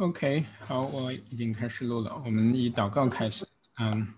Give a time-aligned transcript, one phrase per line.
[0.00, 2.22] OK，好，我已经开始录了。
[2.24, 3.46] 我们以祷告开始。
[3.78, 4.08] 嗯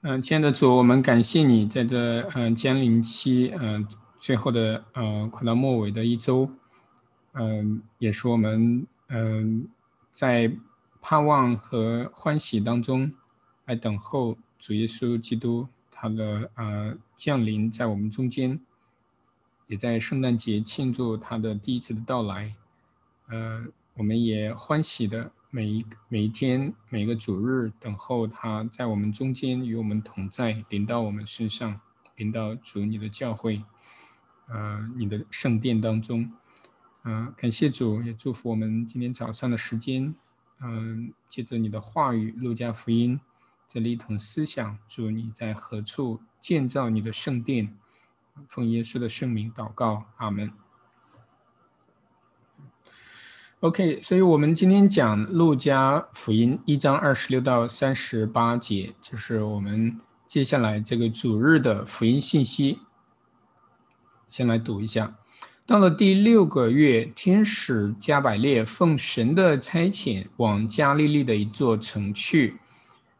[0.00, 3.86] 嗯，亲爱的主，我们感谢你在这嗯江临期嗯
[4.18, 6.50] 最后的呃快到末尾的一周，
[7.34, 9.68] 嗯，也是我们嗯
[10.10, 10.50] 在
[11.00, 13.14] 盼望和欢喜当中
[13.66, 18.58] 来等候主耶稣基督他的呃降临在我们中间，
[19.68, 22.56] 也在圣诞节庆祝他的第一次的到来，
[23.28, 23.66] 呃。
[23.96, 31.80] 我们也欢喜的每一每一天每个主日等候他在我们中间与我们同在，临到我们身上，
[32.16, 33.62] 临到主你的教会，
[34.48, 36.32] 呃，你的圣殿当中，
[37.04, 40.12] 嗯，感谢主，也祝福我们今天早上的时间，
[40.60, 43.20] 嗯，借着你的话语，路加福音
[43.68, 47.72] 这里一同思想，主你在何处建造你的圣殿，
[48.48, 50.52] 奉耶稣的圣名祷告，阿门。
[53.64, 62.80] OK，所以我们今天讲路加福音一章二十六到三十八节，就是我们接下来这个主日的福音信息。
[64.28, 65.16] 先来读一下：
[65.64, 72.58] 到了第六个月，天使加百列奉神的差遣往加利利的一座城去，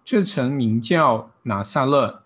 [0.04, 2.22] 这城名叫拿撒勒。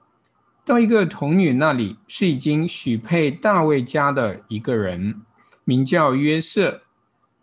[0.64, 5.22] 到一个童女那里，是已经许配大卫家的一个人，
[5.62, 6.82] 名叫约瑟。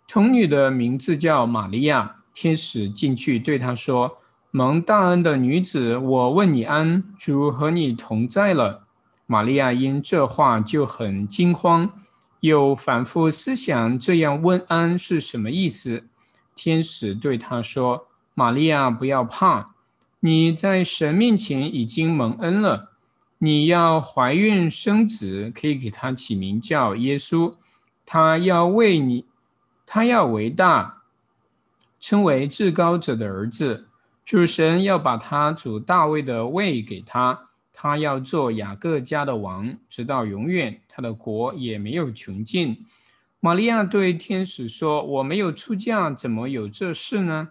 [0.08, 2.18] 童女的名字叫玛利亚。
[2.34, 4.18] 天使进去对她说
[4.52, 8.84] ：“蒙大恩的女子，我问你安，主和你同在了。”
[9.26, 11.90] 玛利亚因这话就很惊慌，
[12.42, 16.04] 又反复思想这样问安是什么意思。
[16.56, 19.74] 天使对她说：“玛利亚，不要怕，
[20.20, 22.92] 你在神面前已经蒙恩了。
[23.38, 27.54] 你要怀孕生子，可以给他起名叫耶稣。
[28.06, 29.26] 他要为你。”
[29.86, 31.04] 他要为大，
[32.00, 33.88] 称为至高者的儿子。
[34.24, 40.82] 主神要把他主大卫的位给他，他要做雅各家的王，直到永远。
[40.88, 42.86] 他的国也没有穷尽。
[43.40, 47.50] 玛利亚对天使说：“我没有出嫁，怎么有这事呢？”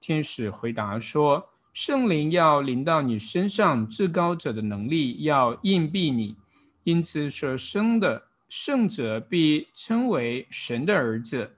[0.00, 6.36] 天使回答说：“圣灵要临到你身上，至高者的能力要硬币你，
[6.84, 11.55] 因此所生的圣者必称为神的儿子。”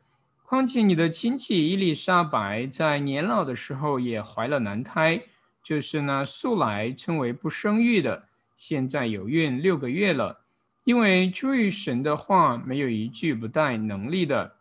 [0.48, 5.22] 况且你的亲戚伊丽莎白在年老的时候也怀了男胎，
[5.62, 10.40] 就是呢素来称为不生育的，现在有孕六个月了。
[10.84, 14.54] 因为出于神的话，没有一句不带能力的。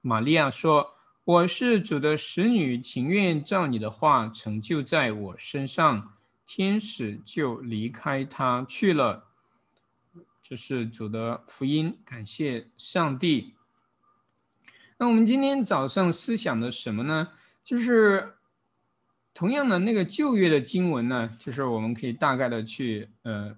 [0.00, 6.14] 玛利亚说：“我是主的使女，情愿照你的话成就在我身上。”
[6.44, 9.28] 天使就离开她去了。
[10.42, 13.54] 这是主的福音，感谢上帝。
[15.00, 17.28] 那我们今天早上思想的什么呢？
[17.64, 18.34] 就是
[19.32, 23.56] 同样的那个旧约的经文呢，就是我们可以大概的去呃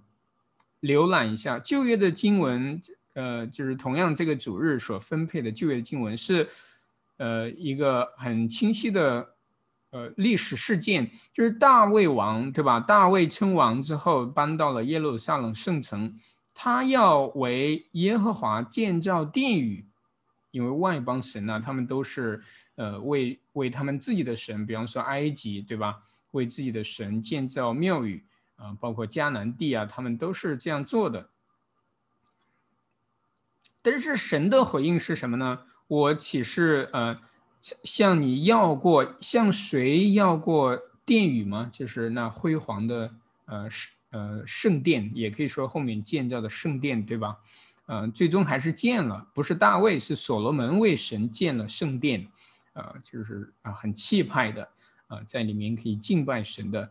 [0.83, 2.81] 浏览一下旧约的经文，
[3.15, 6.49] 呃，就是同样这个主日所分配的旧约经文是
[7.17, 9.35] 呃一个很清晰的
[9.91, 12.79] 呃历史事件，就是大卫王对吧？
[12.79, 16.17] 大卫称王之后搬到了耶路撒冷圣城，
[16.55, 19.89] 他要为耶和华建造殿宇。
[20.53, 22.41] 因为外邦神呢，他们都是，
[22.77, 26.05] 呃，为为他们自己的神，比方说埃及，对吧？
[26.31, 28.25] 为自己的神建造庙宇
[28.57, 31.29] 啊，包括迦南地啊，他们都是这样做的。
[33.83, 35.65] 但是神的回应是什么呢？
[35.89, 37.19] 我岂是呃
[37.61, 41.69] 向你要过，向谁要过殿宇吗？
[41.73, 43.15] 就是那辉煌的
[43.47, 47.39] 呃圣呃圣殿，也可以说后面建造的圣殿，对吧？
[47.95, 52.27] 嗯，最终还是建了，不是大卫，是所罗门为神建了圣殿，
[52.73, 54.67] 呃，就是啊，很气派的，
[55.09, 56.91] 啊，在里面可以敬拜神的，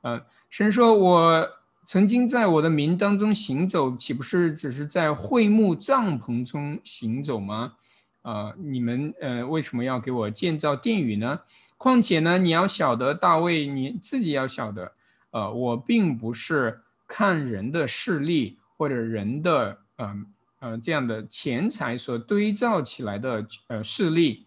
[0.00, 1.46] 呃，神说：“我
[1.84, 7.74] 曾经在我的名当中行走，岂不是只是在会幕帐篷中行走吗？
[8.22, 11.40] 啊，你们呃，为什么要给我建造殿宇呢？
[11.76, 14.92] 况且呢，你要晓得，大卫你自己要晓得，
[15.30, 20.24] 呃，我并不是看人的势力或者人的，嗯。”
[20.60, 24.46] 呃，这样的钱财所堆造起来的呃势力，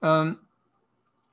[0.00, 0.34] 嗯，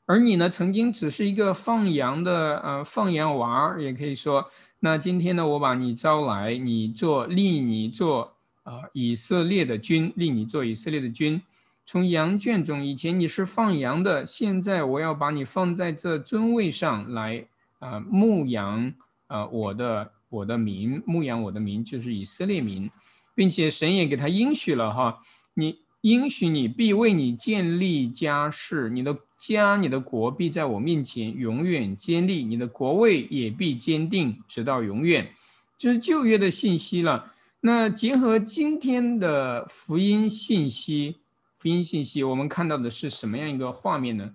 [0.05, 4.49] 而你呢，曾经只是一个放羊的呃放羊娃儿，也可以说，
[4.81, 11.41] 那今天呢，我把你招来，你做立你做啊以色列的君，立你做以色列的君，
[11.85, 17.45] 从羊圈中，以前你是放羊的，现在我要把你放在这尊位上来
[17.79, 18.93] 啊牧羊
[19.27, 22.91] 啊我的我的民牧羊我的民就是以色列民。
[23.37, 25.19] 并且神也给他应许了哈，
[25.53, 35.29] 你应许你必为你建立家室，你的家、你的国必在我面前永远坚立，你的国位也必坚定，直到永远。
[35.77, 37.31] 这是旧约的信息了。
[37.59, 41.17] 那结合今天的福音信息，
[41.59, 44.31] 福音信息，我们看到的是什么样一个画面呢？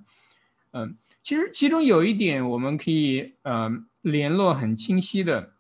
[0.71, 3.69] 嗯，其实其中有一点我们可以呃
[4.03, 5.52] 联络很清晰的。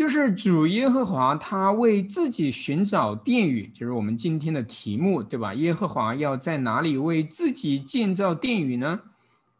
[0.00, 5.52] 就是主耶和华他为自己寻找殿宇，就是我们今天的题目，对吧？
[5.52, 8.98] 耶和华要在哪里为自己建造殿宇呢？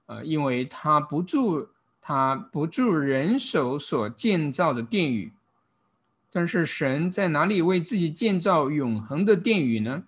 [0.07, 1.69] 呃，因为他不住
[2.01, 5.31] 他不住人手所建造的殿宇，
[6.33, 10.05] 但是神在哪里为自己建造永恒的殿宇呢？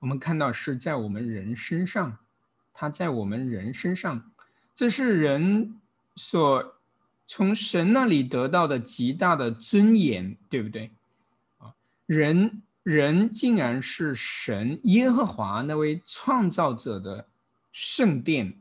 [0.00, 2.18] 我们看到是在我们人身上，
[2.74, 4.28] 他在我们人身上，
[4.74, 5.76] 这是人
[6.16, 6.72] 所。
[7.26, 10.90] 从神那里得到的极大的尊严，对不对？
[11.58, 11.74] 啊，
[12.06, 17.26] 人人竟然是神耶和华那位创造者的
[17.72, 18.54] 圣殿，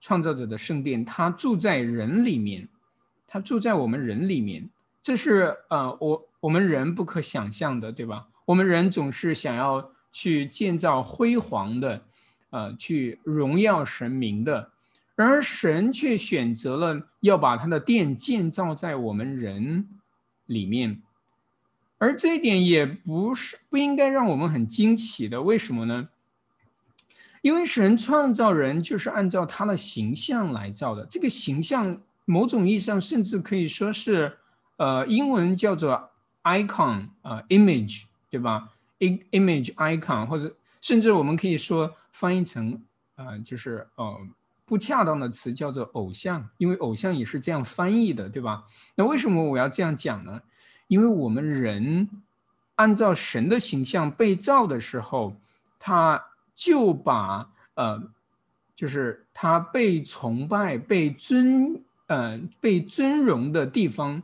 [0.00, 2.68] 创造者的圣殿，他住在人里面，
[3.26, 4.68] 他住在我们人里面，
[5.00, 8.26] 这是呃，我我们人不可想象的，对吧？
[8.46, 12.02] 我们人总是想要去建造辉煌的，
[12.50, 14.72] 呃，去荣耀神明的。
[15.20, 19.86] 然而，神却选择了要把他的殿建造在我们人
[20.46, 21.02] 里面，
[21.98, 25.42] 而这一点也不是不应该让我们很惊奇的。
[25.42, 26.08] 为什么呢？
[27.42, 31.04] 因为神创造人就是按照他的形象来造的。
[31.04, 34.38] 这个形象，某种意义上甚至可以说是，
[34.78, 36.12] 呃，英文叫做
[36.44, 42.82] icon 啊，image，对吧？image icon，或者甚至我们可以说翻译成，
[43.16, 44.18] 呃，就是呃。
[44.70, 48.62] 不恰当的词叫做偶像，因为偶像也是这样翻译的，对吧？
[48.94, 50.40] 那为什么我要这样讲呢？
[50.86, 52.08] 因为我们人
[52.76, 55.34] 按照神的形象被造的时候，
[55.80, 56.22] 他
[56.54, 58.00] 就把呃，
[58.76, 64.22] 就是他被崇拜、被尊呃、被尊荣的地方、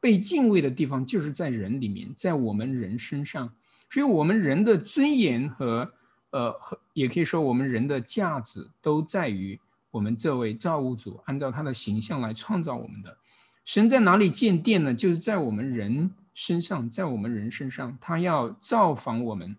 [0.00, 3.52] 被敬畏的地方，就是在人里面，在我们人身上。
[3.90, 5.92] 所以，我们人的尊严和。
[6.34, 6.52] 呃，
[6.94, 9.56] 也可以说，我们人的价值都在于
[9.92, 13.16] 我们这位造物主按照他的形象来创造我们的。
[13.64, 14.92] 神在哪里建殿呢？
[14.92, 19.56] 就是在我们人身上，在我们人身上，他要造访我们。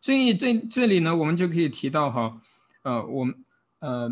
[0.00, 2.40] 所以这这里呢，我们就可以提到哈，
[2.82, 3.34] 呃，我们
[3.80, 4.08] 呃，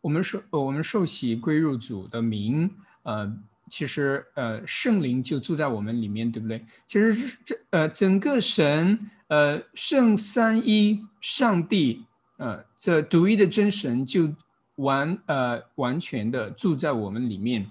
[0.00, 2.70] 我们受我们受洗归入主的名，
[3.02, 3.30] 呃，
[3.68, 6.64] 其实呃，圣灵就住在我们里面，对不对？
[6.86, 9.10] 其实这呃，整个神。
[9.34, 12.04] 呃，圣三一上帝，
[12.36, 14.32] 呃，这独一的真神就
[14.76, 17.68] 完呃完全的住在我们里面，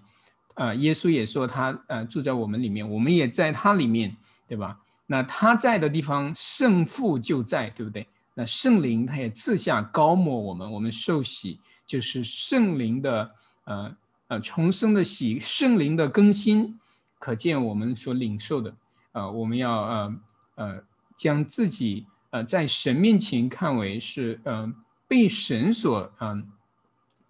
[0.56, 4.13] 啊，耶稣也说他呃住在我们里面，我们也在他里面，
[4.45, 4.77] 对吧？
[5.06, 8.06] 那他在的地方，圣父就在，对不对？
[8.33, 13.31] 那圣灵他也赐下高抹我们，我们受洗就是圣灵的
[13.63, 13.95] 呃
[14.27, 16.77] 呃重生的洗，圣灵的更新，
[17.19, 18.75] 可见我们所领受的，
[19.13, 20.15] 呃，我们要呃
[20.56, 20.83] 呃。
[21.23, 24.75] 将自己呃在神面前看为是嗯
[25.07, 26.45] 被神所嗯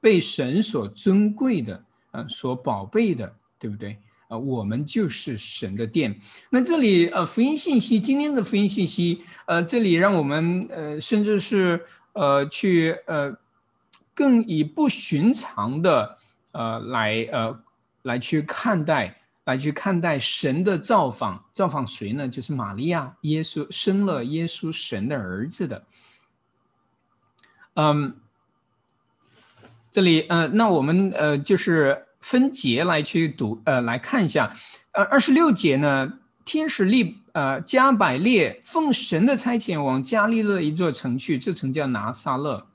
[0.02, 4.00] 被神所尊贵的呃所宝贝的，对不对？
[4.30, 6.20] 呃，我们就是神的殿。
[6.50, 13.32] 那这里呃福音信息今天的福音信息呃这里让我们呃甚至是呃去呃
[14.16, 16.18] 更以不寻常的
[16.52, 17.64] 呃来呃
[18.02, 19.20] 来去看待。
[19.46, 22.28] 来去看待神的造访，造访谁呢？
[22.30, 25.84] 就是玛利亚，耶稣生了耶稣神的儿子的。
[27.74, 28.16] 嗯，
[29.92, 34.56] 这里呃，那我们呃就是分节来去读呃来看一下，
[34.92, 42.66] 呃二十六节呢，天使利呃加百列奉神的差遣往加利勒一座城去，这城叫拿撒勒。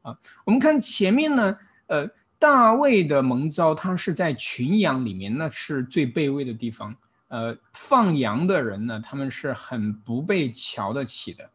[0.00, 2.08] 啊，我们看前面呢，呃。
[2.40, 6.96] 大卫的蒙召，他是在群羊里面，那是最卑微的地方。
[7.28, 11.50] 呃，放羊的人呢，他们是很不被瞧得起的。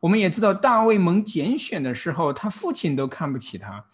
[0.00, 3.84] 我们也知道，大卫蒙拣选的时候，他父亲都看不起他，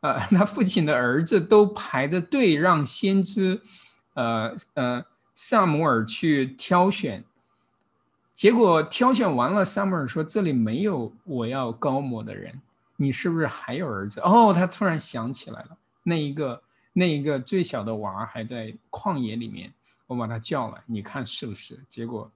[0.00, 3.60] 呃， 他父亲的儿子都排着队让先知，
[4.14, 7.22] 呃呃，萨姆尔去挑选。
[8.34, 12.62] 结果挑选完了，萨姆尔说：“这里没有我要高摩的人。”
[13.00, 14.20] 你是不是还有儿子？
[14.22, 16.60] 哦，他突然想起来了，那一个
[16.92, 19.72] 那一个最小的娃还在旷野里面，
[20.08, 21.78] 我把他叫来，你看是不是？
[21.88, 22.28] 结果，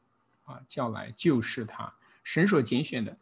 [0.45, 1.93] 啊，叫来就是他，
[2.23, 3.17] 神所拣选的。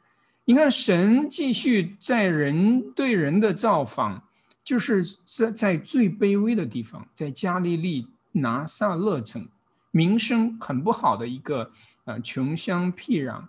[0.44, 4.23] 你看，神继续在人对人的造访，
[4.62, 9.49] 就是在在最卑微的地方，在加利利拿撒勒城，
[9.92, 11.70] 名声很不好的一个
[12.04, 13.42] 啊，穷乡僻壤，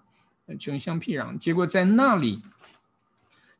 [0.57, 1.37] 穷乡僻壤。
[1.37, 2.41] 结果在那里，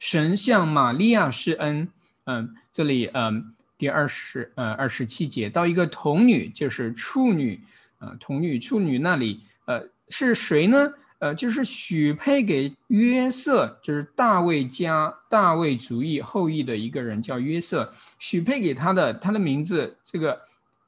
[0.02, 1.88] 神向玛利亚施恩。
[2.24, 7.62] 嗯，这里嗯，第二十呃二十七节，到一个童女，就是处女，
[8.00, 10.92] 啊，童女处女那里，呃，是谁呢？
[11.20, 20.42] 呃，就是许配给约瑟，就是大卫家大卫族裔后裔的一个人，叫约瑟，许配给他的，他的名字，这个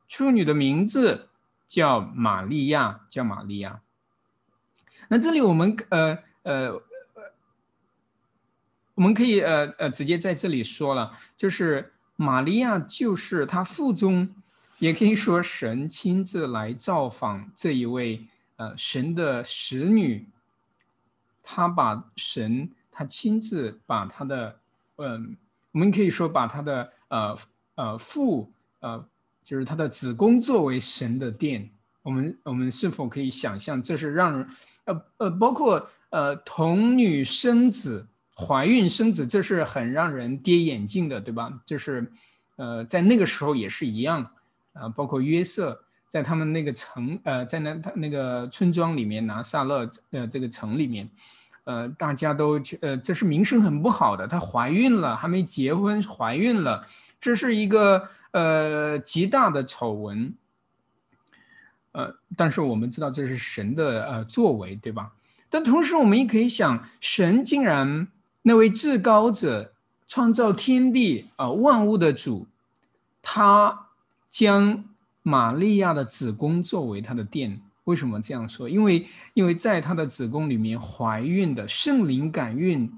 [0.08, 1.30] 处女的名字
[1.68, 3.80] 叫玛利亚，叫玛利亚。
[5.08, 6.82] 那这里我们呃呃，
[8.96, 14.30] 我们可以呃呃直接在这里说了，就是玛利亚就是他腹中，
[14.80, 18.26] 也可以说神亲自来造访这一位。
[18.56, 20.28] 呃，神的使女，
[21.42, 24.60] 他把神，他亲自把他的，
[24.98, 25.36] 嗯，
[25.72, 27.38] 我们可以说把他的呃
[27.74, 29.04] 呃父呃，
[29.44, 31.68] 就是他的子宫作为神的殿。
[32.04, 34.48] 我们我们是否可以想象，这是让人
[34.86, 41.52] 呃呃，包括呃童女生子、怀孕生子，这是很让人跌眼镜的，对吧？
[41.66, 42.12] 就是
[42.56, 44.32] 呃，在那个时候也是一样
[44.74, 45.80] 啊，包括约瑟。
[46.10, 51.10] 在他们那个城，呃，在那他那个村庄里面，拿撒勒，呃，这个城里面，
[51.64, 54.28] 呃，大家都，呃，这是名声很不好的。
[54.28, 56.86] 她怀孕了，还没结婚，怀孕了，
[57.20, 60.36] 这是一个呃极大的丑闻。
[61.94, 65.14] 呃，但是我们知道这是神的呃作为，对吧？
[65.50, 68.08] 但同时我们也可以想，神竟然
[68.44, 69.74] 那位至高者，
[70.08, 72.48] 创造天地啊万物的主，
[73.22, 73.88] 他
[74.30, 74.86] 将。
[75.26, 78.68] 玛利亚的子宫作为他的殿，为什么这样说？
[78.68, 82.92] 因为，因为在他的子宫里面怀孕的圣灵感孕，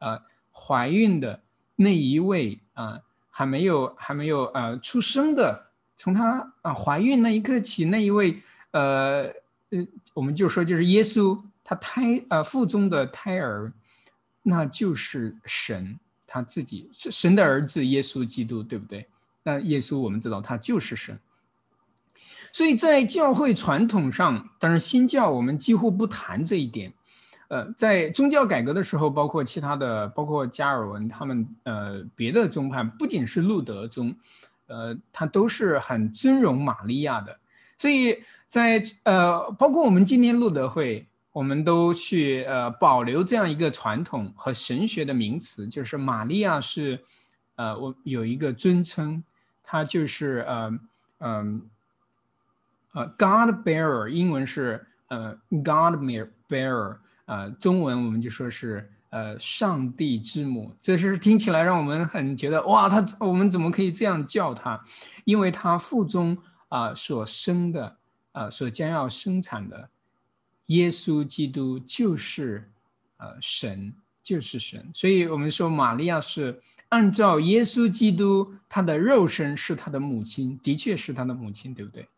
[0.00, 0.20] 呃，
[0.52, 1.40] 怀孕的
[1.76, 2.98] 那一位啊，
[3.30, 8.36] 还没有还没有呃出生的，从她啊怀孕那一刻起，那一位
[8.72, 9.32] 呃
[9.70, 13.72] 呃，我们就说就是耶稣，他胎呃腹中的胎儿，
[14.48, 19.06] 那就是神他自己神的儿子耶稣基督，对不对？
[19.42, 21.18] 那耶稣我们知道他就是神。
[22.50, 26.92] 所以在教会传统上，当然新教我们几乎不谈这一点。
[27.48, 34.14] 呃，在宗教改革的时候，包括其他的，包括加尔文他们，呃，别的宗派，不仅是路德宗，
[34.66, 37.38] 呃，他都是很尊荣玛利亚的。
[37.78, 46.98] 所以在呃，包括我们今天路德会，我们都去呃保留这样一个传统和神学的名词，就是玛利亚是，
[47.56, 49.22] 呃，我有一个尊称，
[49.62, 50.78] 她就是呃
[51.18, 51.62] 嗯。
[52.94, 55.94] 呃，God bearer，英文是呃，God
[56.48, 60.74] bearer，呃，中文我们就说是呃，上帝之母。
[60.80, 64.82] 这是听起来让我们很觉得哇，他我们怎么可以这样叫他？
[65.24, 66.36] 因为他腹中
[66.70, 67.96] 啊所生的
[68.32, 69.88] 啊所将要生产的
[70.68, 72.70] 耶稣基督就是
[73.18, 74.88] 呃神，就是神。
[74.94, 82.08] 所以我们说玛利亚是按照耶稣基督他的肉身是他的母亲，的确是他的母亲，对不对？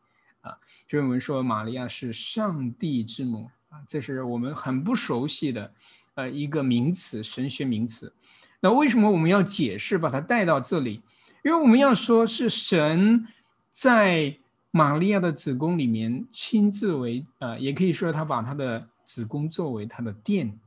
[0.43, 0.57] 啊，
[0.89, 5.73] 所以我们说玛利亚是上帝之母啊，这是我们很不熟悉的，
[6.15, 8.13] 呃，一个名词，神学名词。
[8.61, 11.03] 那为什么我们要解释，把它带到这里？
[11.45, 13.27] 因为我们要说是神
[13.71, 14.37] 在
[14.71, 20.59] 玛利亚的子宫里面亲自为，呃，也可以说他把他的子宫作为他的殿，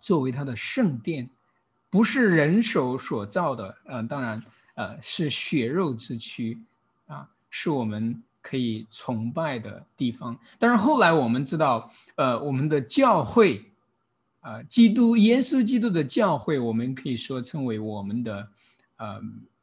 [0.00, 1.28] 作为他的圣殿，
[1.90, 4.42] 不是人手所造的，呃，当然，
[4.74, 6.58] 呃，是血肉之躯，
[7.06, 8.22] 啊，是我们。
[8.46, 13.64] 可以崇拜的地方，但是后来我们知道，呃，我们的教会，
[14.40, 18.48] 啊，基督耶稣基督的教会，我们可以说称为我们的，
[18.96, 19.18] 呃，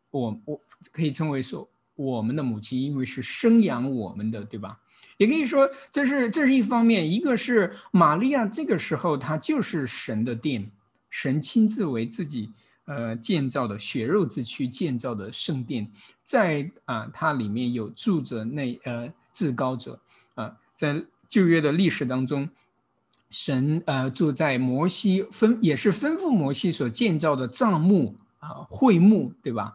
[0.10, 0.60] 我我
[0.92, 4.80] 可以称为说我们的母亲，因为是生养我们的，对吧？
[5.18, 10.72] 也可以说这是这是一方面，一个是玛利亚这个时候她就是神的殿，
[11.10, 12.52] 神亲自为自己。
[12.86, 15.90] 呃，建造的血肉之躯建造的圣殿，
[16.24, 19.98] 在啊，它里面有住着那呃至高者
[20.34, 22.50] 啊，在旧约的历史当中，
[23.30, 29.74] 神呃住在摩西吩也是吩咐摩西所建造的帐幕啊会幕，对吧？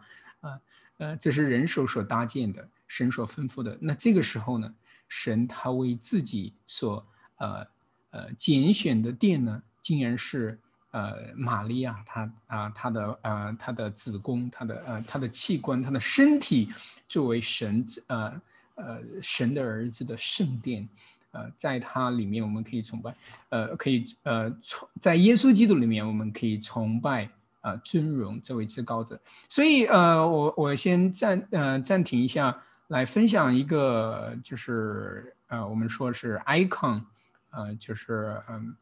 [0.97, 3.77] 呃，这是人手所搭建的，神所吩咐的。
[3.81, 4.73] 那这个时候呢，
[5.07, 7.05] 神他为自己所
[7.37, 7.67] 呃
[8.11, 10.59] 呃拣选的殿呢，竟然是。
[10.91, 16.69] 呃，玛利亚，她啊，她的呃，她的子宫，她的呃，她的器官，她的身体，
[17.07, 18.41] 作为神呃
[18.75, 20.87] 呃神的儿子的圣殿，
[21.31, 23.13] 呃，在它里面我们可以崇拜，
[23.49, 27.29] 呃，可以呃崇在耶稣基督里面我们可以崇拜
[27.61, 29.19] 啊尊荣这位至高者。
[29.49, 37.03] 所以呃，我我先暂呃暂停一下，来分享一个就是呃我们说是 icon。
[37.49, 38.75] 呃，就是嗯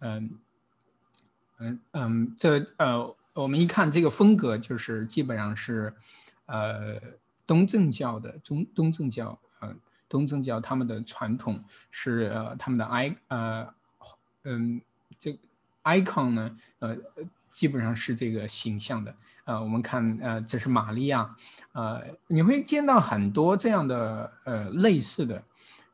[0.00, 0.38] 嗯
[1.58, 5.92] 嗯嗯，这呃，我们一看这个风格，就是基本上是
[6.46, 6.98] 呃
[7.46, 9.74] 东正教的中东正教，呃
[10.08, 13.74] 东正教他们的传统是呃他们的 i 呃
[14.44, 14.80] 嗯
[15.18, 15.38] 这
[15.82, 16.96] icon 呢呃
[17.54, 19.14] 基本上是这个形象的。
[19.44, 21.36] 呃，我们看，呃，这是玛利亚，
[21.72, 25.42] 呃，你会见到很多这样的，呃，类似的，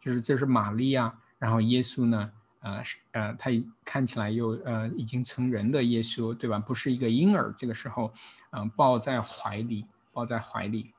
[0.01, 3.51] 就是这是玛利亚，然后耶稣呢，呃，呃，他
[3.85, 6.61] 看起来又，呃，已经成人的耶稣，对吧？
[6.61, 8.13] 不是一个婴儿，这个时候，
[8.53, 10.93] 嗯，抱在怀里，抱在怀里，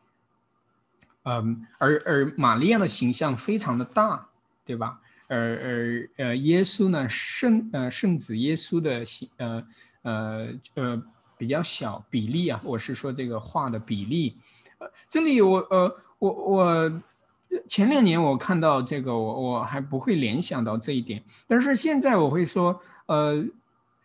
[1.23, 4.27] 嗯，而而玛利亚的形象非常的大，
[4.65, 4.99] 对吧？
[5.29, 9.65] 而而呃，耶稣呢，圣呃圣子耶稣的形，呃
[10.03, 11.03] 呃呃。
[11.37, 14.37] 比较小比例啊，我是说这个画的比例，
[14.77, 17.01] 呃，这里我呃我我
[17.67, 23.43] 前两年我看到这个我我还不会联想到这一点，但是现在我会说，呃，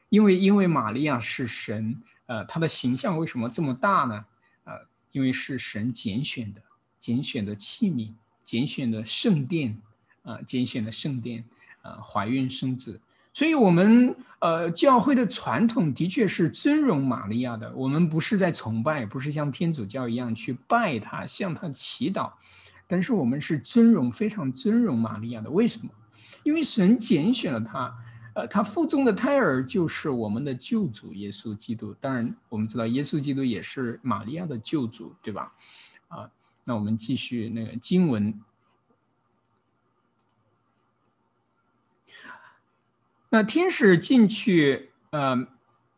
[0.09, 4.25] 因为因为玛利亚是神，呃，她的形象为什么这么大呢？
[4.65, 4.73] 呃，
[5.13, 6.63] 因为是神拣选的，
[6.99, 9.77] 拣选的器皿，拣选的圣殿，
[10.23, 11.45] 啊，拣选的圣殿，
[11.83, 12.99] 啊，怀孕生子。
[13.37, 17.71] 所以，我们呃，教会的传统的确是尊荣玛利亚的。
[17.77, 22.33] 我们不是在崇拜，不是像天主教一样去拜她、向她祈祷，
[22.87, 25.51] 但是我们是尊荣、非常尊荣玛利亚的。
[25.51, 25.91] 为什么？
[26.45, 27.95] 因为神拣选了她，
[28.33, 31.95] 呃，她腹中的胎儿就是我们的救主耶稣基督。
[32.01, 35.53] 当然，我们知道耶稣基督也是玛利亚的救主，对吧？
[36.09, 36.27] 啊，
[36.65, 38.33] 那我们继续那个经文。
[43.31, 45.47] 那天使进去，呃，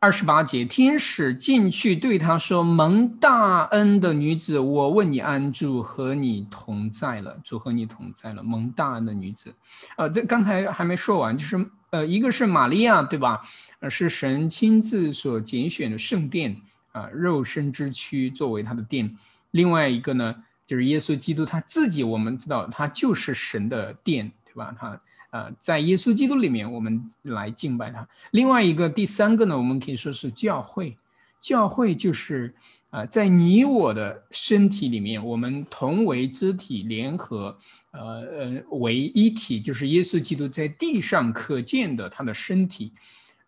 [0.00, 8.42] 二十八节，天使进去对他说：“蒙大恩的女子，我问你安住，和你同在了，主和你同在了。
[8.42, 9.54] 蒙大恩的女子，
[9.96, 13.42] 呃，这刚才还没说完，就是呃，一个是玛利亚，对吧？
[13.80, 16.56] 呃，是神亲自所拣选的圣殿
[16.92, 19.16] 啊，肉身之躯作为他的殿。
[19.50, 24.74] 另外一个呢，就是耶稣基督他自己，我们知道他就是神的殿，对吧？
[24.78, 24.98] 他。
[25.30, 28.08] 呃，在耶稣基督里面，我们来敬拜他。
[28.30, 30.96] 另外一个，第三个呢，我们可以说是教会。
[31.40, 32.52] 教会就是
[32.90, 37.56] 啊，在你我的身体里面，我们同为肢体，联合，
[37.92, 42.92] 呃呃，为一体，就是耶稣基督在地上可见的他的身体。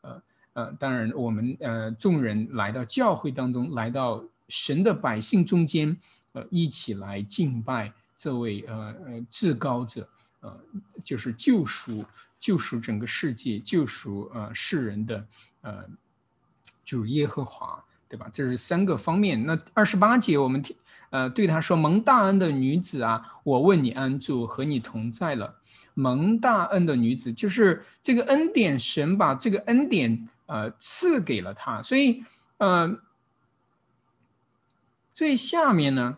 [0.03, 5.97] 呃呃，当然，我们呃众人来到教会当中，来到神的百姓中间，
[6.33, 10.09] 呃，一起来敬拜这位呃呃至高者。
[10.40, 10.59] 呃，
[11.05, 12.05] 就是救赎，
[12.38, 15.26] 救赎整个世界，救赎呃世人的
[15.61, 15.85] 呃，
[16.85, 18.29] 主耶和华，对吧？
[18.33, 19.44] 这是三个方面。
[19.44, 20.74] 那二十八节，我们听
[21.11, 25.61] 呃对他说：“蒙大恩的女子啊，我问你安住，和你同在了。”
[25.94, 32.24] 蒙大恩的女子，就是这个恩典，神把这个恩典呃赐给了他，所以
[32.57, 32.98] 呃，
[35.14, 36.16] 所以下面呢。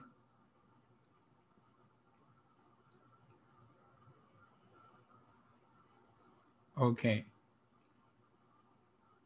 [6.83, 7.27] OK，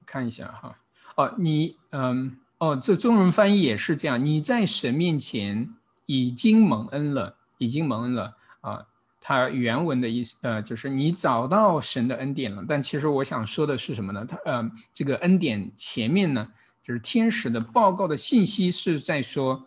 [0.05, 0.79] 看一下哈，
[1.14, 8.87] 哦，你嗯，哦，这中文翻译也是这样，你在神面前已经蒙恩了，已经蒙恩了啊。
[9.23, 12.62] 它原文的意思呃，就是你找到神的恩典了。
[12.69, 14.27] 但其实我想说的是什么呢？
[14.27, 19.66] 它呃，这个恩典前面呢，就是天使的报告的信息是在说，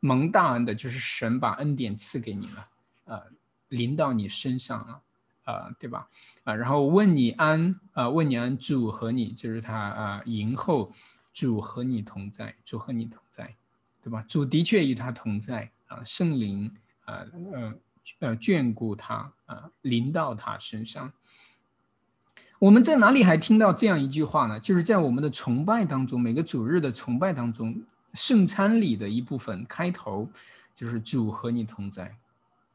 [0.00, 2.68] 蒙大恩的就是神把恩典赐给你了，
[3.06, 3.22] 呃，
[3.68, 5.00] 临到你身上了。
[5.44, 6.08] 啊，对吧？
[6.42, 10.92] 啊，然后问你安，啊，问你安，主和你，就是他啊，迎后
[11.32, 13.54] 主和你同在，主和你同在，
[14.02, 14.24] 对吧？
[14.28, 16.70] 主的确与他同在啊，圣灵
[17.04, 17.74] 啊，呃，
[18.20, 21.12] 呃，眷顾他啊，临到他身上。
[22.58, 24.58] 我们在哪里还听到这样一句话呢？
[24.58, 27.82] 就是在我们的崇拜当中，每个主日的崇拜当中，
[28.14, 30.30] 圣餐礼的一部分开头
[30.74, 32.16] 就是主和你同在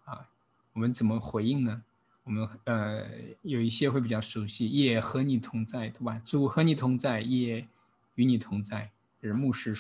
[0.06, 0.28] 啊，
[0.74, 1.82] 我们怎么回应呢？
[2.30, 3.04] 我们呃
[3.42, 6.22] 有一些会比较熟悉，也和你同在，对吧？
[6.24, 7.66] 主和你同在，也
[8.14, 9.76] 与你同在，就是牧师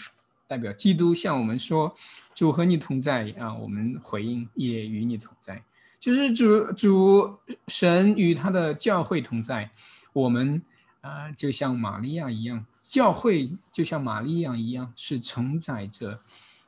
[0.47, 1.95] 代表基督向我们说，
[2.33, 3.53] 主和你同在啊。
[3.53, 5.63] 我们回应也与你同在，
[5.99, 9.69] 就是主主神与他的教会同在。
[10.11, 10.59] 我们
[11.01, 16.19] 啊就像玛利亚一样，教会就像玛利亚一样，是承载着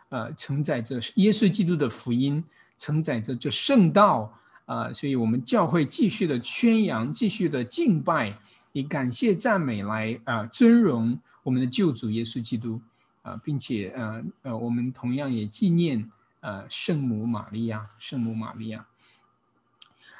[0.09, 2.43] 呃承载着耶稣基督的福音，
[2.77, 4.31] 承载着这圣道。
[4.71, 8.33] 啊，所以我们教会继续的宣扬，继续的敬拜，
[8.71, 12.79] 以感谢赞美来啊尊荣我们的救主耶稣基督
[13.21, 18.85] 啊，并且呃呃，我们同样也纪念呃圣母玛利亚，圣母玛利亚。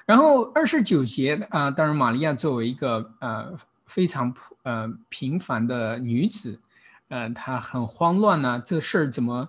[0.05, 3.53] 然后二十九节啊，当然玛利亚作为一个呃
[3.85, 6.59] 非常普呃平凡的女子，
[7.07, 9.47] 呃，她很慌乱呢，这事儿怎么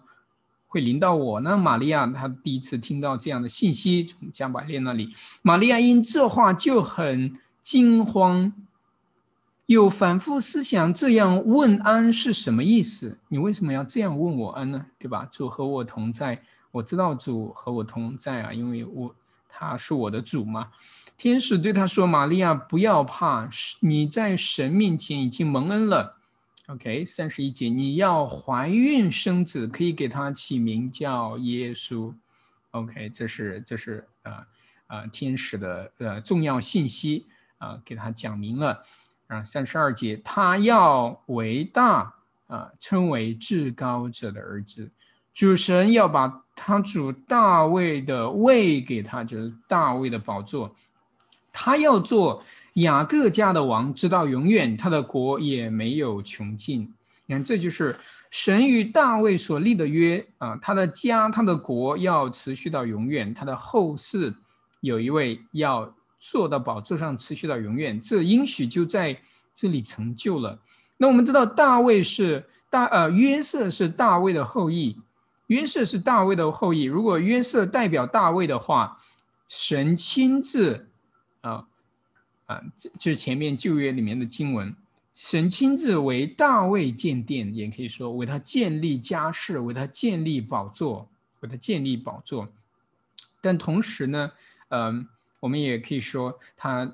[0.72, 1.54] 会临到我呢？
[1.58, 8.50] 玛利亚她第一次听到这样的信息从加百列那里，玛利亚因这话就很惊慌。
[9.66, 13.18] 又反复思想，这样问安是什么意思？
[13.28, 14.86] 你为什么要这样问我安呢？
[14.98, 15.28] 对吧？
[15.30, 19.14] 主和我同在，我知道主和我同在啊，因为我
[19.50, 20.68] 他是我的主嘛。
[21.18, 26.16] 天使对他说：“玛利亚，不要怕，你在神面前已经蒙恩了。”
[26.68, 32.14] OK，三十一节，你要怀孕生子，可以给他起名叫耶稣。
[32.70, 34.46] OK，这是这是呃
[34.86, 37.26] 呃天使的呃重要信息
[37.58, 38.84] 啊，给他讲明了。
[39.26, 42.14] 啊，三十二节，他要为大
[42.46, 44.90] 啊，称为至高者的儿子。
[45.34, 50.76] 主神要把他主大卫的位给他，就是大卫的宝座。
[51.50, 52.42] 他要做
[52.74, 56.92] 雅各家的王，直到永远，他的国也没有穷尽。
[57.26, 57.96] 你看，这就是
[58.30, 64.34] 神与大卫所立的约啊，他的家，他的国要持续到永远，他的后世
[64.80, 65.94] 有一位要。
[66.24, 69.20] 坐到宝座上，持续到永远，这应许就在
[69.56, 70.56] 这里成就了。
[70.96, 74.96] 那我们知道，大卫是大呃约瑟是大卫的后裔，
[75.48, 76.84] 约瑟是大卫的后裔。
[76.84, 78.98] 如果约瑟代表大卫的话，
[79.48, 80.90] 神亲自
[81.40, 81.66] 啊
[82.52, 84.74] 啊，这这是前面旧约里面的经文，
[85.14, 91.08] 神亲自为大卫建殿，也可以说为他建立家室，为他建立宝座，
[91.40, 92.48] 为他建立宝座。
[93.40, 94.32] 但同时呢，
[94.68, 95.08] 嗯。
[95.42, 96.88] 我们也可以说，他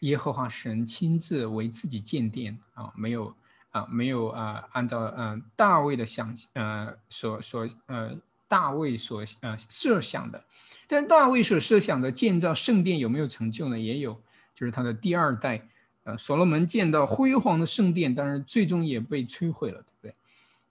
[0.00, 3.34] 耶和华神亲自为自己建殿啊，没有
[3.72, 8.18] 啊，没有啊，按照嗯大卫的想呃所所呃
[8.48, 10.42] 大卫所呃设想的，
[10.88, 13.78] 但大卫所设想的建造圣殿有没有成就呢？
[13.78, 14.18] 也有，
[14.60, 15.66] 就是他的第二代
[16.04, 20.14] 呃所罗门建造辉煌的圣殿，但是最终也被摧毁了，对不对？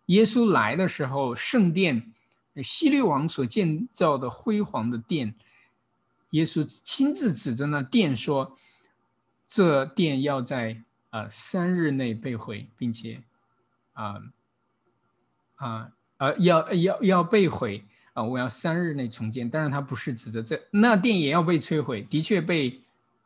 [0.05, 2.13] 耶稣来的时候，圣殿
[2.63, 5.33] 希律王所建造的辉煌的殿。
[6.31, 8.55] 耶稣亲自指着那殿说
[9.49, 13.19] ：“这殿要在呃三日内被毁，并且
[13.93, 14.21] 啊
[15.55, 18.21] 啊呃要要要被毁啊！
[18.21, 19.49] 我要三日内重建。
[19.49, 22.79] 当然，他不是指着这那殿也要被摧毁，的确被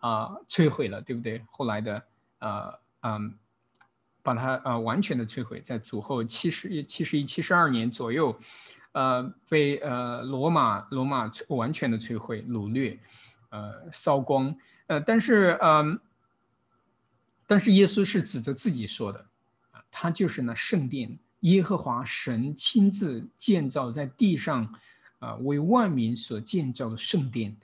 [0.08, 1.42] 啊摧毁了，对不对？
[1.48, 2.04] 后来的
[2.40, 3.34] 呃嗯，
[4.22, 8.38] 把它呃完全的摧毁，在主后七十一七十一七十二年左右。”
[8.94, 13.00] 呃，被呃罗马罗马完全的摧毁、掳掠，
[13.50, 16.00] 呃烧光，呃，但是嗯，
[17.48, 19.26] 但是耶稣是指着自己说的，
[19.72, 24.72] 啊，他就是那圣殿，耶和华神亲自建造在地上，
[25.18, 27.58] 啊，为万民所建造的圣殿，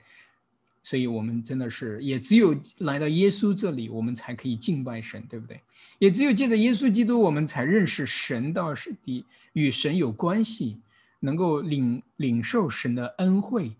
[0.82, 5.60] 所以我们真的是也只有来到耶稣这里，我们才可以敬拜神，对不对？
[5.98, 10.80] 也只有借着耶稣基督，我们才认识神到底与神有关系。
[11.22, 13.76] 能够领领受神的恩惠，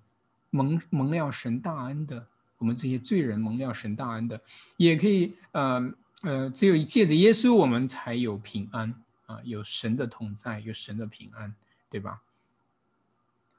[0.51, 2.27] 蒙蒙了神大恩的，
[2.59, 4.39] 我们这些罪人蒙了神大恩的，
[4.77, 11.55] 也可以，呃呃，只有借着耶稣，我们才有平安啊，有神的同在，有神的平安，
[11.89, 12.21] 对吧？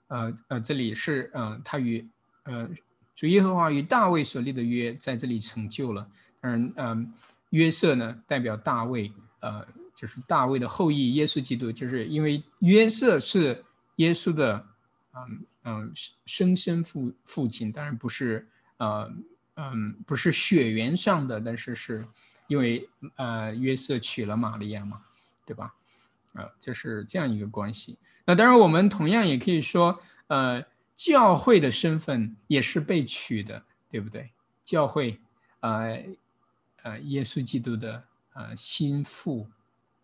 [0.09, 2.07] 呃呃，这里是，嗯，他与，
[2.43, 2.69] 呃，
[3.15, 6.07] 主耶和华与大卫所立的约在这里成就了。
[6.39, 7.13] 当然，嗯，
[7.49, 13.63] 约瑟呢，代表大卫，呃，就是大卫的后裔，耶稣基督，就是因为约瑟是。
[13.97, 14.65] 耶稣的，
[15.13, 15.93] 嗯嗯，
[16.25, 18.47] 生生父父亲当然不是，
[18.77, 19.11] 呃
[19.55, 22.03] 嗯，不是血缘上的，但是是
[22.47, 24.99] 因为呃约瑟娶了玛利亚嘛，
[25.45, 25.71] 对吧？
[26.33, 27.99] 啊，就是这样一个关系。
[28.25, 30.63] 那当然，我们同样也可以说，呃，
[31.01, 34.29] 教会的身份也是被取的，对不对？
[34.63, 35.17] 教会，
[35.61, 36.03] 呃
[36.83, 39.47] 呃，耶稣基督的呃心腹，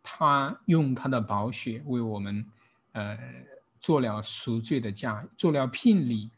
[0.02, 2.46] 他用他的宝血为我们，
[2.94, 3.18] 呃。
[3.80, 6.32] 做了赎罪的嫁，做了聘礼，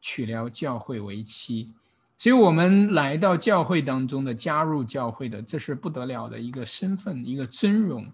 [0.00, 1.70] 娶了教会为妻，
[2.16, 8.10] 所以，我们来到教会当中的，加入教会的，这是不得了的一个身份，一个尊荣，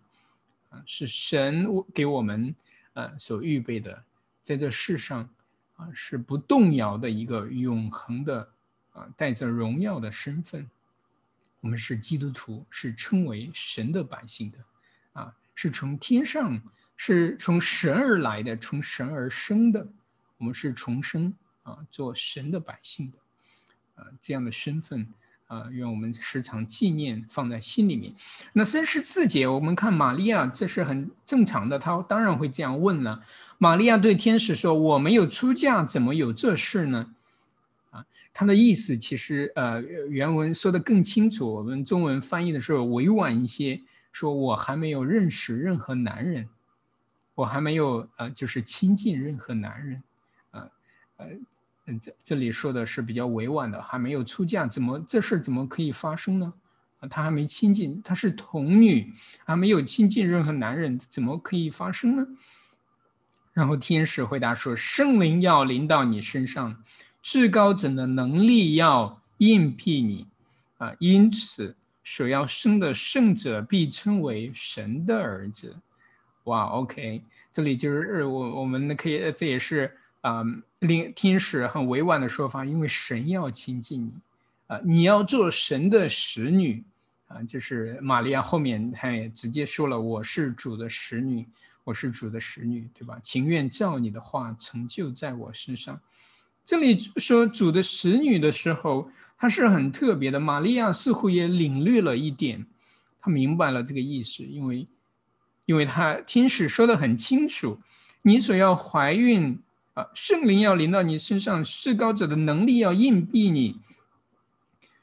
[0.71, 2.53] 啊，是神给我们，
[2.95, 4.03] 呃，所预备的，
[4.43, 5.31] 在这世上，
[5.77, 8.53] 啊，是不动摇的一个永恒的，
[8.93, 10.69] 啊，带着荣耀的身份。
[11.61, 14.59] 我们是基督徒，是称为神的百姓的，
[15.13, 16.61] 啊，是从天上。
[16.97, 19.85] 是从神而来的，从神而生的，
[20.39, 21.35] 我们是重生
[21.65, 23.19] 啊，做神的百姓的，
[23.97, 25.05] 啊，这样的身份
[25.47, 28.15] 啊，愿我们时常纪念，放在心里面。
[28.55, 33.21] 那三十四节，我们看玛利亚，这是很正常的，她当然会这样问了。
[33.59, 37.15] 玛利亚对天使说：“我没有出嫁，怎么有这事呢？”
[37.91, 43.81] 啊，他的意思其实呃原文说的更清楚，我们中文翻译的时候委婉一些，
[44.11, 46.49] 说我还没有认识任何男人，
[47.37, 50.03] 我还没有呃就是亲近任何男人，
[50.51, 50.69] 啊
[51.19, 51.27] 呃
[51.87, 56.53] 嗯这这里说的是比较委婉的，还没有出嫁，怎么这事怎么可以发生呢？
[57.01, 59.13] 啊她还没亲近，她是童女，
[59.45, 62.27] 还没有亲近任何男人，怎么可以发生呢？
[63.53, 66.83] 然后天使回答说：“圣灵要临到你身上，
[67.23, 70.27] 至高者的能力要应庇你，
[70.79, 75.77] 啊，因此所要生的圣者必称为神的儿子。”
[76.45, 80.43] 哇，OK，这里就是我我们可以，这也是啊，
[80.79, 84.13] 令天使很委婉的说法，因为神要亲近你，
[84.69, 86.83] 啊，你要做神的使女。
[87.27, 91.47] 啊，就是玛利亚后面她也直接说了：“我是主的使女，
[91.83, 93.19] 我是主的使女，对吧？
[93.23, 95.99] 情愿照你的话成就在我身上。”
[96.65, 100.39] 这里说主的使女的时候，他是很特别的。
[100.39, 102.65] 玛利亚似乎也领略了一点，
[103.21, 104.87] 她明白了这个意思，因为，
[105.65, 107.81] 因为她天使说的很清楚
[108.23, 109.59] ：“你所要怀孕
[109.95, 113.81] 啊，圣灵要临到你身上，至高者的能力要硬币你，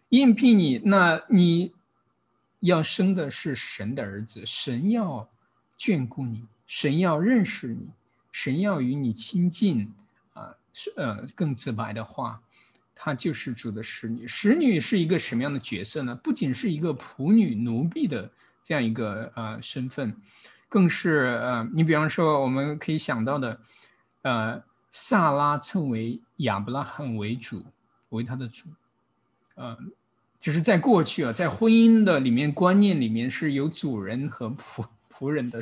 [0.10, 1.74] 硬币你，那你。”
[2.62, 5.28] 要生的是神的儿子，神要
[5.80, 7.90] 眷顾你，神要认识你，
[8.32, 9.92] 神要与你亲近
[10.34, 10.54] 啊！
[10.72, 12.40] 是呃，更直白的话，
[12.94, 14.28] 他就是主的使女。
[14.28, 16.14] 使女是一个什么样的角色呢？
[16.14, 20.16] 不仅是一个仆女、奴婢的这样一个呃身份，
[20.70, 23.60] 更是呃，你比方说我们可以想到的，
[24.22, 27.66] 呃，萨拉称为亚伯拉罕为主，
[28.10, 28.68] 为他的主，
[29.56, 29.76] 呃。
[30.40, 35.62] 就是在过去啊，在婚姻的里面观念里面是有主人和仆 仆人的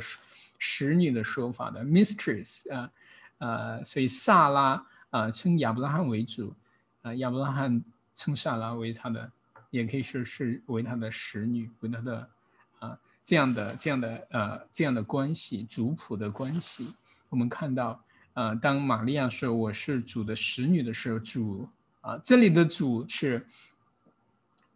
[0.56, 2.90] 使女的说法的，mistress 啊，
[3.36, 6.54] 呃，所以萨拉啊称亚伯拉罕为主，
[7.02, 9.30] 啊，亚伯拉罕称萨拉为他的，
[9.68, 12.30] 也可以说是为他的使女，为他的
[12.78, 16.90] 啊这样的这样的呃这样的关系，族谱的关系。
[17.28, 18.02] 我们看到，
[18.34, 21.68] 呃，当玛利亚说我是主的使女的时候，主
[22.00, 23.46] 啊这里的主是。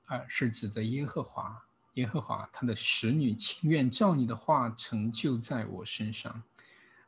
[0.07, 1.65] 啊，是指着耶和华，
[1.95, 6.43] 耶和华他的使女情愿照你的话成就在我身上，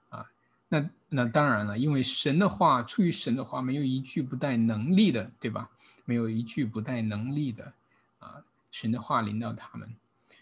[0.09, 0.27] 啊，
[0.67, 5.69] 那那当然了，因为神的话出于神的话，没有一句不带能力的，对吧？
[6.07, 7.71] 没有一句不带能力的，
[8.19, 9.95] 啊，神的话临到他们，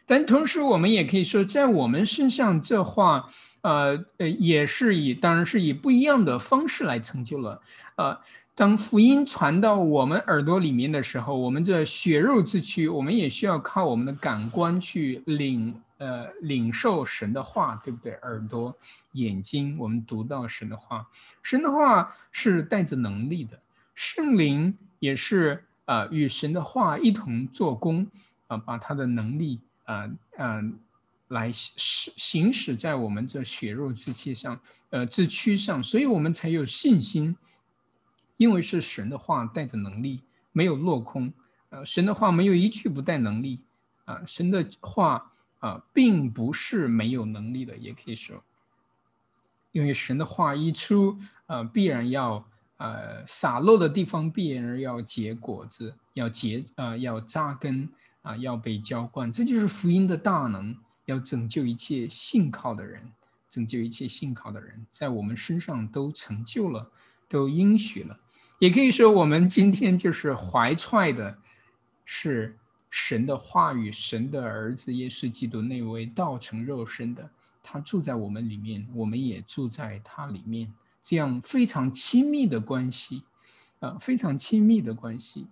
[0.06, 3.28] 但同时我们也可以说，在我们身上这话，
[3.62, 7.60] 呃呃，也是以当然是以不一样的方式来成就了，
[7.96, 8.20] 呃。
[8.56, 18.12] 当福音传到我们耳朵里面的时候，我们这血肉之躯，我们也需要靠我们的感官去领呃领受神的话，对不对？
[18.22, 18.72] 耳朵、
[19.14, 21.04] 眼睛，我们读到神的话，
[21.42, 23.58] 神的话是带着能力的，
[23.92, 28.06] 圣灵也是啊，与神的话一同做工
[28.46, 30.78] 啊，把他的能力啊嗯
[31.28, 37.36] 来使行使在我们这血肉之躯上，呃之躯上，所以我们才有信心。
[38.36, 40.20] 因为是神的话带着能力，
[40.50, 41.32] 没有落空。
[41.68, 43.60] 呃，神的话没有一句不带能力。
[44.06, 48.42] 啊，神的话啊，并不是没有能力的，也可以说，
[49.70, 51.16] 因为神的话一出，
[51.46, 52.44] 呃，必然要
[52.78, 57.88] 呃洒落的地方必然要结果子，要结啊，要扎根
[58.24, 59.30] 啊，要被浇灌。
[59.30, 63.12] 这就是福音的大能，要拯救一切信靠的人，
[63.50, 66.90] 拯救一切信靠的人，在我们身上都成就了，
[67.28, 68.18] 都应许了。
[68.60, 71.36] 也可以说，我们今天就是怀揣的，
[72.04, 72.56] 是
[72.88, 77.28] 神的话语，神的儿子耶稣基督那位道成肉身的，
[77.62, 83.24] 他住在我们里面，我们也住在他里面，这样非常亲密的关系，
[83.80, 85.48] 啊，非常亲密的关系，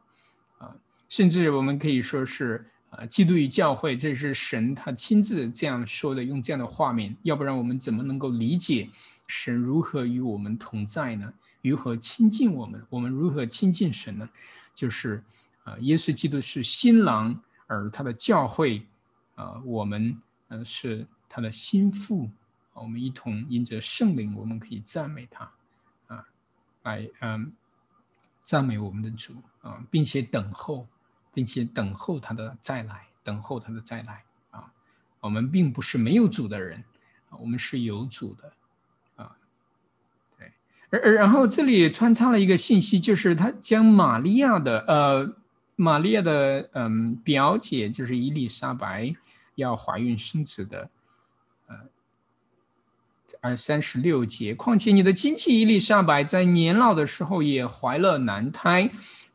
[1.12, 8.88] 甚至我们可以说是啊，基督与教会，这是神他亲自这样说的，用这样的画面，要不然我们怎么能够理解
[9.26, 11.30] 神如何与我们同在呢？
[11.60, 12.82] 如何亲近我们？
[12.88, 14.26] 我们如何亲近神呢？
[14.74, 15.22] 就是
[15.64, 18.82] 啊，耶稣基督是新郎，而他的教会
[19.34, 22.30] 啊，我们嗯是他的心腹。
[22.72, 25.52] 我们一同因着圣灵，我们可以赞美他
[26.06, 26.26] 啊，
[26.84, 27.52] 来嗯
[28.42, 30.88] 赞美我们的主啊，并且等候，
[31.32, 34.72] 并且等候他的再来，等候他的再来啊。
[35.20, 36.84] 我们并不是没有主的人，
[37.30, 38.52] 我们是有主的
[39.16, 39.36] 啊。
[40.38, 40.52] 对。
[40.90, 45.34] 而而然后这里穿插了一个信息，就是他将玛利亚的呃，
[45.76, 49.14] 玛利亚的嗯表姐就是伊丽莎白
[49.54, 50.90] 要怀孕生子的，
[51.68, 51.76] 呃，
[53.40, 54.54] 而三十六节。
[54.54, 58.90] 况且你的亲戚伊丽莎白在年老的时候也怀了男胎，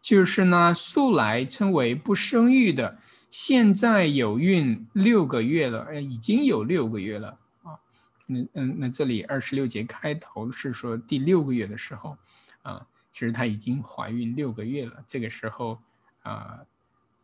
[0.08, 2.98] 就是呢，素来称为不生育的，
[3.30, 7.76] 现在有孕六个月了，哎，已经有六个月了啊。
[8.26, 12.18] 那嗯，那这里二十六节开头是说第六个月的时候
[12.62, 14.94] 啊，其实她已经怀孕六个月了。
[15.06, 15.78] 这个时候
[16.24, 16.60] 啊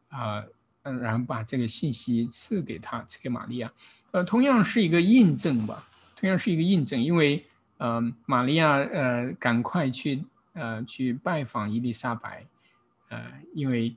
[0.09, 0.43] 啊，
[0.81, 3.71] 嗯，然后把这个信息赐给她，赐给玛利亚，
[4.11, 5.81] 呃，同样是一个印证吧，
[6.17, 7.45] 同样是一个印证，因为
[7.77, 12.45] 嗯，玛利亚呃，赶快去呃去拜访伊丽莎白。
[13.13, 13.95] 呃，因为，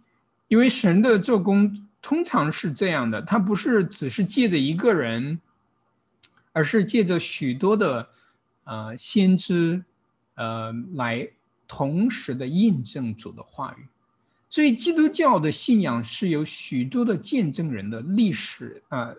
[0.49, 5.41] 因为神的做工通常是这样的，他不是只是借着一个人，
[6.53, 8.07] 而是借着许多的
[8.65, 9.83] 呃先知，
[10.35, 11.27] 呃来
[11.67, 13.87] 同时的印证主的话语。
[14.51, 19.13] 所以基督教的信仰是有许多的见证人的历史啊，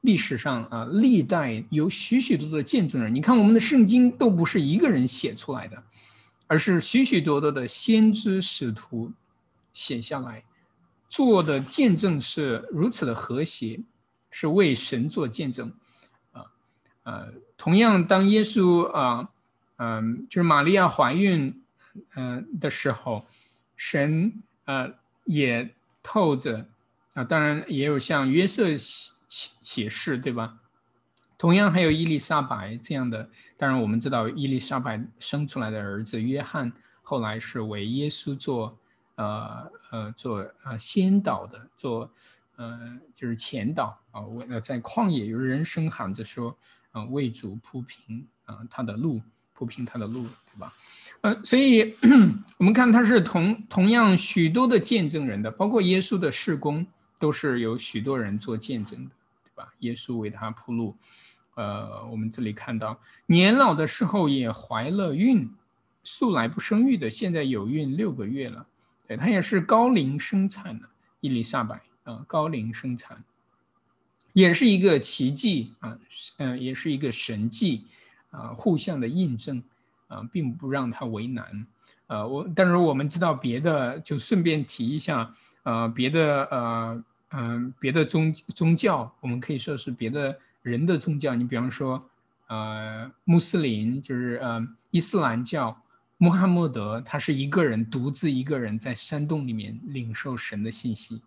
[0.00, 3.14] 历史上啊历代有许许多多的见证人。
[3.14, 5.82] 你看我们的圣经都不是一个人写出来的，
[6.46, 9.12] 而是许许多多的先知使徒。
[9.74, 10.44] 写下来，
[11.10, 13.80] 做的见证是如此的和谐，
[14.30, 15.70] 是为神做见证，
[16.32, 16.46] 啊，
[17.02, 19.28] 呃，同样，当耶稣啊，
[19.76, 21.60] 嗯，就是玛利亚怀孕，
[22.14, 23.26] 嗯的时候，
[23.76, 24.32] 神
[24.64, 26.66] 呃也透着，
[27.14, 30.60] 啊，当然也有像约瑟启启启示，对吧？
[31.36, 38.78] 同样还有伊丽莎白这样的，当然我们知道伊丽莎白生出来的儿子约翰，后来是为耶稣做。
[39.16, 42.10] 呃呃，做呃先导的，做
[42.56, 44.20] 呃就是前导啊。
[44.22, 46.56] 为了在旷野有人声喊着说，
[46.92, 49.20] 啊为主铺平啊他的路，
[49.52, 50.72] 铺平他的路，对吧？
[51.20, 51.94] 呃，所以
[52.58, 56.86] 我们看他是同同样许多的见证人的，包括耶稣的事工
[57.18, 59.10] 都是有许多人做见证的，
[59.44, 59.72] 对吧？
[59.78, 60.96] 耶稣为他铺路。
[61.54, 65.48] 呃，我们这里看到年老的时候也怀了孕，
[66.02, 68.66] 素来不生育的，现在有孕六个月了。
[69.06, 70.88] 对，她也是高龄生产的，
[71.20, 73.22] 伊丽莎白啊，高龄生产，
[74.32, 75.98] 也是一个奇迹啊，
[76.38, 77.86] 嗯，也是一个神迹
[78.30, 79.62] 啊，互相的印证
[80.08, 81.66] 啊，并不让他为难。
[82.06, 92.02] 呃，我但是我们知道别的，就顺便提一下，呃，别的呃嗯，别的宗宗教，我们可以说是别的人的宗教，你比方说
[92.46, 95.76] 呃，穆斯林，就是呃，伊斯兰教。
[96.16, 101.20] 穆罕默德他是一个人独自一个人在山洞里面领受神的信息，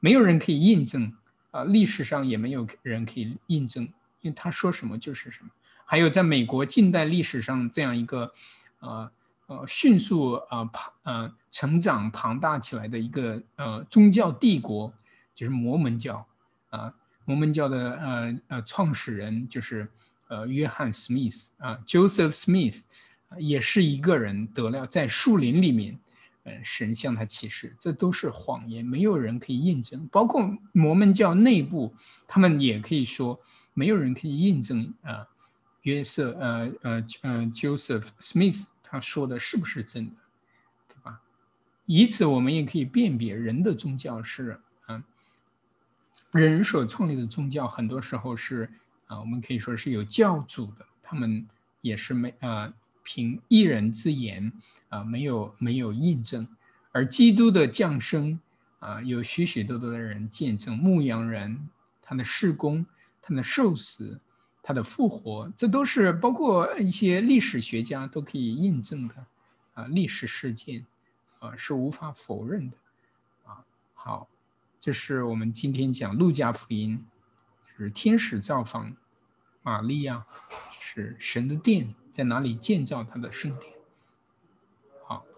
[0.00, 1.12] 没有人可以印证
[1.50, 3.84] 啊，历史上也没有人可以印证，
[4.22, 5.50] 因为他说什么就是什么。
[5.84, 8.32] 还有在美国近代历史上这样一个，
[8.80, 9.12] 呃
[9.46, 14.92] 呃迅速啊庞呃成长庞大起来的一个呃宗教帝国，
[15.34, 16.26] 就是摩门教
[16.70, 16.92] 啊，
[17.26, 19.86] 摩门教的呃呃创始人就是
[20.28, 22.84] 呃约翰·史密斯啊，Joseph Smith。
[23.38, 25.98] 也是一个人得了在树林里面，
[26.44, 30.06] 呃，神向他启示，这都是谎言，没有人可以印证。
[30.08, 31.94] 包括摩门教内部，
[32.26, 33.40] 他们也可以说，
[33.72, 35.26] 没有人可以印证啊，
[35.82, 40.16] 约瑟，呃呃呃，Joseph Smith 他说的是不是真的，
[40.88, 41.20] 对吧？
[41.86, 45.02] 以此我们也可以辨别人的宗教是，嗯，
[46.32, 48.70] 人所创立的宗教，很多时候是
[49.06, 51.46] 啊，我们可以说是有教主的，他们
[51.80, 52.72] 也是没啊。
[53.04, 54.50] 凭一人之言
[54.88, 56.48] 啊，没有没有印证，
[56.90, 58.40] 而基督的降生
[58.80, 61.68] 啊，有许许多多的人见证牧羊人
[62.02, 62.84] 他的事工、
[63.22, 64.18] 他的受死、
[64.62, 69.14] 他的复活，这都是包括一些历史学家都可以印证的
[69.74, 70.84] 啊，历史事件
[71.38, 72.76] 啊是无法否认的
[73.44, 73.64] 啊。
[73.92, 74.28] 好，
[74.80, 77.06] 这是我们今天讲路加福音，
[77.76, 78.94] 是天使造访
[79.62, 80.24] 玛利亚，
[80.72, 81.94] 是神的殿。
[82.14, 83.74] 在哪里建造他的圣殿？
[85.04, 85.26] 好